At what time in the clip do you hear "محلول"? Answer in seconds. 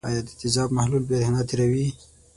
0.77-1.03